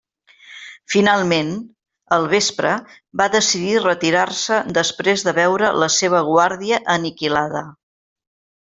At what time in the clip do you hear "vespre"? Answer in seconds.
2.31-2.71